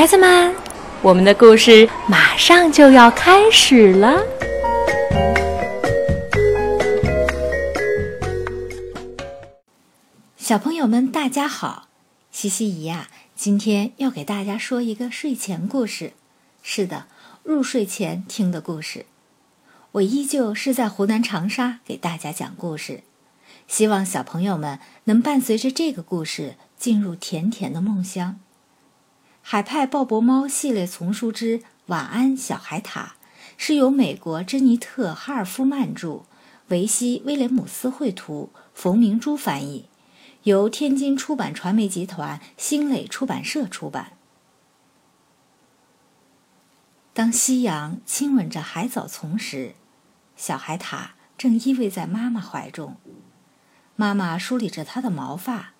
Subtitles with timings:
[0.00, 0.54] 孩子们，
[1.02, 4.24] 我们的故事马上就要开始了。
[10.38, 11.88] 小朋友们，大家好！
[12.32, 16.14] 西西姨呀，今天要给大家说一个睡前故事。
[16.62, 17.04] 是的，
[17.42, 19.04] 入睡前听的故事。
[19.92, 23.02] 我依旧是在湖南长沙给大家讲故事，
[23.68, 28.40] 希望小朋友们能伴随着这个故事进入甜甜的梦乡。
[29.52, 32.84] 海派鲍勃猫系列丛书之《晚安小海獭》
[33.56, 36.22] 是由美国珍妮特·哈尔夫曼著，
[36.68, 39.86] 维西·威廉姆斯绘图，冯明珠翻译，
[40.44, 44.12] 由天津出版传媒集团新蕾出版社出版。
[47.12, 49.74] 当夕阳亲吻着海藻丛时，
[50.36, 52.98] 小海獭正依偎在妈妈怀中，
[53.96, 55.72] 妈妈梳理着它的毛发，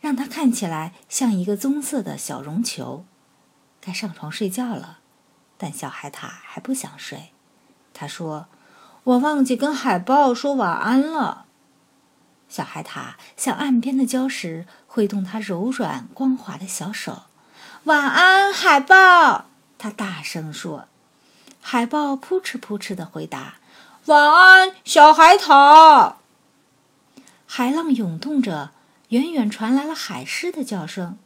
[0.00, 3.04] 让它看起来像一个棕色的小绒球。
[3.80, 4.98] 该上床睡觉了，
[5.56, 7.32] 但小海獭还不想睡。
[7.94, 8.46] 他说
[9.04, 11.46] ：“我忘记跟海豹说晚安了。”
[12.48, 17.24] 小海獭向岸边的礁石挥动它柔软光滑的小手。
[17.84, 19.46] “晚安，海豹！”
[19.78, 20.88] 它大声说。
[21.60, 23.54] 海豹扑哧扑哧的回答
[24.06, 26.14] ：“晚安，小海獭。”
[27.46, 28.70] 海浪涌动着，
[29.08, 31.18] 远远传来了海狮的叫声。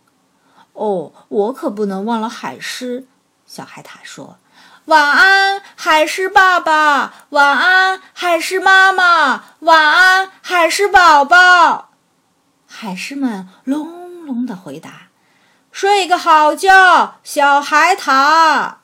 [0.72, 3.06] 哦，我可不能忘了海狮。
[3.46, 4.38] 小海獭说
[4.86, 7.26] ：“晚安，海狮爸爸。
[7.30, 9.44] 晚安，海狮妈妈。
[9.60, 11.90] 晚安，海狮宝宝。”
[12.66, 15.08] 海狮们隆隆的回答
[15.70, 18.76] ：“睡个好觉，小海獭。”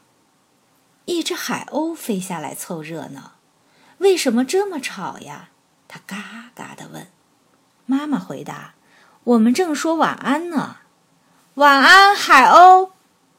[1.06, 3.33] 一只海鸥飞下来凑热闹。
[3.98, 5.48] 为什么这么吵呀？
[5.89, 7.11] 它嘎嘎地问。
[7.86, 8.75] 妈妈回答
[9.25, 10.77] ：“我们正说晚安呢。”
[11.58, 12.91] 晚安，海鸥！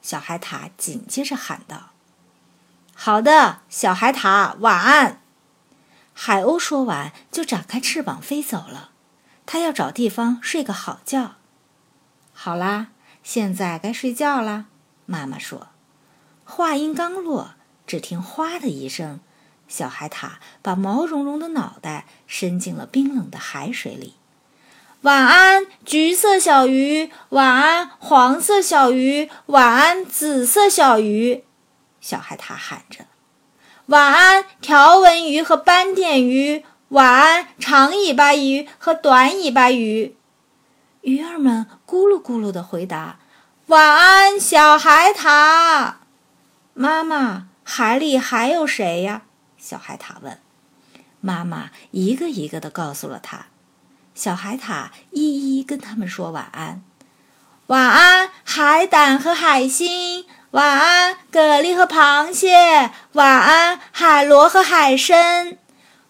[0.02, 1.92] 小海獭紧接着喊道
[2.94, 5.22] ：“好的，小海獭，晚安。”
[6.14, 8.90] 海鸥说完，就展开翅膀飞走了。
[9.46, 11.36] 它要找地方睡个好觉。
[12.34, 12.88] 好啦，
[13.24, 14.66] 现在该睡觉啦。
[15.06, 15.70] 妈妈说。
[16.44, 17.52] 话音刚落，
[17.88, 19.22] 只听“哗”的一声，
[19.70, 20.32] 小海獭
[20.62, 24.16] 把毛茸茸的脑袋伸进了冰冷的海水里。
[25.02, 27.10] 晚安，橘色小鱼。
[27.30, 29.30] 晚安，黄色小鱼。
[29.46, 31.46] 晚安，紫色小鱼。
[32.02, 33.06] 小海獭喊着
[33.88, 36.66] ：“晚安，条纹鱼和斑点鱼。
[36.90, 40.18] 晚安，长尾巴鱼和短尾巴鱼。”
[41.00, 43.20] 鱼儿们咕噜咕噜地回答
[43.68, 45.94] ：“晚安，小海獭。”
[46.76, 49.22] 妈妈，海里还有谁呀？
[49.58, 50.38] 小海獭问。
[51.22, 53.46] 妈妈一个一个地告诉了他。
[54.20, 56.84] 小海獭一一跟他们说晚安，
[57.68, 65.58] 晚安，海胆和海星，晚安，蛤蜊和螃蟹，晚安，海螺和海参，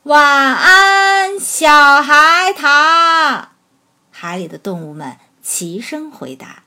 [0.02, 3.50] 晚安，小海獭。
[4.10, 6.64] 海里的动物们齐声回答。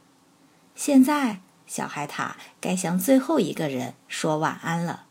[0.76, 5.06] 现在，小海獭该向最后一个人说晚安了。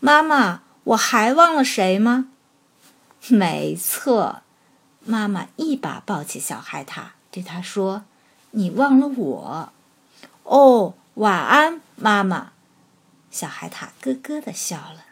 [0.00, 2.26] 妈妈，我还忘了谁吗？
[3.28, 4.40] 没错。
[5.06, 8.04] 妈妈一把抱起小海獭，对他说
[8.52, 9.72] ：“你忘了我？
[10.44, 12.52] 哦，晚安，妈妈。”
[13.30, 15.04] 小海獭咯咯地笑了。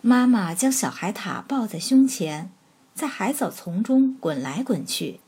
[0.00, 2.50] 妈妈将小海獭抱在胸前，
[2.94, 5.20] 在海藻丛中滚来滚去。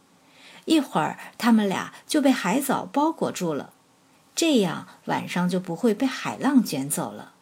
[0.65, 3.73] 一会儿，他们俩就被海藻包裹住了，
[4.35, 7.33] 这样晚上就不会被海浪卷走了。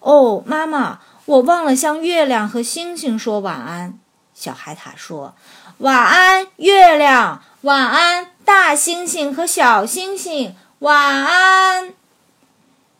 [0.00, 3.98] 哦，妈妈，我忘了向月亮和星星说晚安。
[4.34, 5.34] 小海獭说
[5.78, 7.42] ：“晚安，月亮。
[7.62, 10.56] 晚安，大猩猩和小星星。
[10.80, 11.94] 晚安。”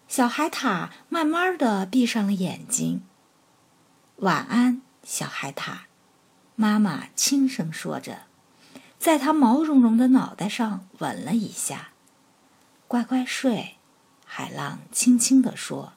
[0.08, 3.02] 小海獭慢慢的闭上了眼睛。
[4.16, 5.78] 晚安，小海獭。
[6.54, 8.22] 妈妈轻声说着，
[9.00, 11.88] 在它毛茸茸的脑袋上吻了一下。
[12.86, 13.74] 乖乖睡，
[14.24, 15.94] 海浪轻轻地说：“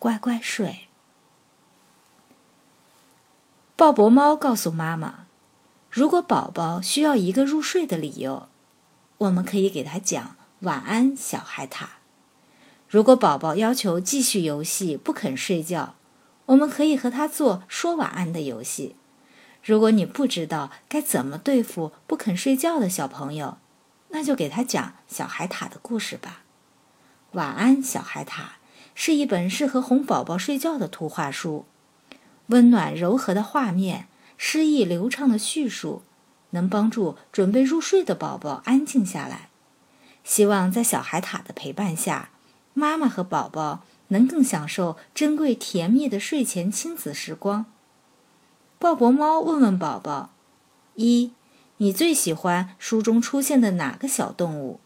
[0.00, 0.88] 乖乖睡。”
[3.74, 5.26] 鲍勃猫告诉妈妈
[5.90, 8.48] ：“如果宝宝需要一个入睡的理由，
[9.18, 11.86] 我们可以给他讲晚安，小海獭。
[12.86, 15.94] 如果宝宝要求继续游戏不肯睡觉，
[16.46, 18.94] 我们可以和他做说晚安的游戏。
[19.64, 23.56] 如果你不知道该怎么对付不肯睡觉的小朋友，
[24.10, 26.42] 那就给他讲小海獭的故事吧。
[27.32, 28.42] 晚安，小海獭
[28.94, 31.64] 是一本适合哄宝宝睡觉的图画书。”
[32.52, 36.02] 温暖柔和的画面，诗意流畅的叙述，
[36.50, 39.48] 能帮助准备入睡的宝宝安静下来。
[40.22, 42.28] 希望在小海獭的陪伴下，
[42.74, 47.64] 妈妈和宝宝能更享受珍贵甜蜜的睡前亲子时光。
[48.78, 50.34] 鲍勃猫问问宝宝：
[50.96, 51.32] 一，
[51.78, 54.78] 你最喜欢书中出现的哪个小动物？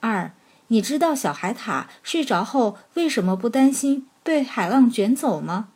[0.00, 0.32] 二，
[0.68, 5.68] 你知道小海獭睡着后为什么不担心被海浪卷走吗？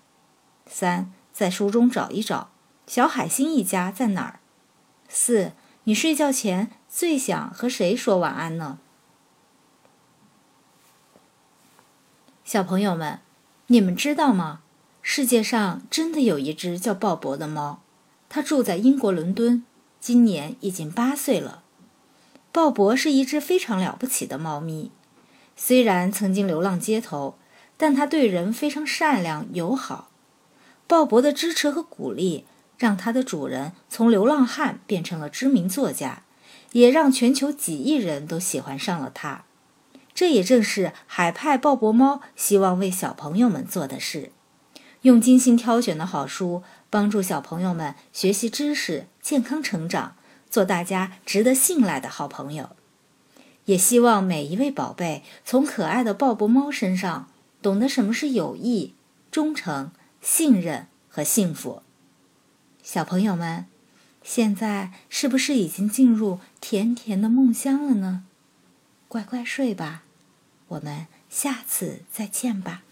[0.72, 2.50] 三，在书中找一找，
[2.86, 4.40] 小海星一家在哪儿？
[5.08, 5.52] 四，
[5.84, 8.78] 你睡觉前最想和谁说晚安呢？
[12.44, 13.18] 小朋友们，
[13.66, 14.60] 你们知道吗？
[15.02, 17.82] 世界上真的有一只叫鲍勃的猫，
[18.28, 19.64] 它住在英国伦敦，
[19.98, 21.64] 今年已经八岁了。
[22.52, 24.92] 鲍勃是一只非常了不起的猫咪，
[25.56, 27.36] 虽然曾经流浪街头，
[27.76, 30.09] 但它对人非常善良友好。
[30.90, 32.44] 鲍勃的支持和鼓励。
[32.76, 36.22] 让它的主人从流浪汉变成了知名作家，
[36.72, 39.44] 也让全球几亿人都喜欢上了它。
[40.14, 44.32] 这也正是海派鲍勃猫希望为小朋友们做的事：
[45.02, 50.16] 用精心挑选的好书帮助小朋友们学习知识、健康成长，
[50.48, 52.70] 做大家值得信赖的好朋友。
[53.66, 57.28] 也希望每一位宝贝从可爱的鲍勃猫身上
[57.60, 58.94] 懂得什么是友谊、
[59.30, 61.82] 忠诚、信任和幸福。
[62.82, 63.66] 小朋友们，
[64.22, 68.24] 现在是不是已经进入甜甜的梦乡了呢？
[69.08, 70.04] 乖乖睡吧，
[70.68, 72.82] 我们下次再见吧。